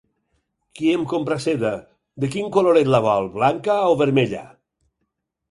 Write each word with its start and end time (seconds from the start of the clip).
Qui 0.77 0.87
em 0.93 1.03
compra 1.11 1.37
seda? 1.43 1.71
De 2.23 2.31
quin 2.37 2.49
coloret 2.57 2.91
la 2.95 3.03
vol? 3.09 3.29
Blanca 3.37 3.77
o 3.93 3.93
vermella? 4.03 4.43